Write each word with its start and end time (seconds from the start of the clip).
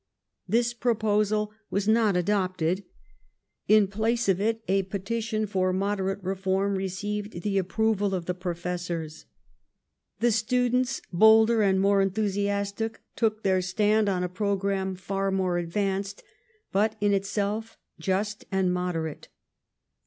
This 0.47 0.73
proposal 0.73 1.51
was 1.69 1.87
nut 1.87 2.17
adopted. 2.17 2.83
In 3.67 3.87
place 3.87 4.27
of 4.27 4.41
it, 4.41 4.63
a 4.67 4.81
petition 4.81 5.45
for 5.45 5.71
moderate 5.71 6.23
reform 6.23 6.73
received 6.75 7.43
the 7.43 7.61
aj)proval 7.61 8.11
of 8.11 8.25
the 8.25 8.33
Pi 8.33 8.49
ofessors. 8.49 9.25
The 10.19 10.31
students, 10.31 11.03
bolder 11.13 11.61
and 11.61 11.79
more 11.79 12.01
enthusiastic, 12.01 12.99
took 13.15 13.43
their 13.43 13.61
stand 13.61 14.09
on 14.09 14.23
a 14.23 14.27
pro 14.27 14.55
gramme 14.57 14.95
far 14.97 15.29
more 15.29 15.59
advanced, 15.59 16.23
but 16.71 16.95
in 16.99 17.13
itself 17.13 17.77
just 17.99 18.45
and 18.51 18.73
moderate. 18.73 19.27